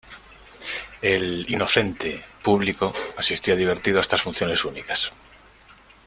El 1.03 1.45
"inocente" 1.47 2.25
público 2.41 2.91
asistía 3.17 3.55
divertido 3.55 3.99
a 3.99 4.01
estas 4.01 4.23
funciones 4.23 4.65
únicas. 4.65 5.11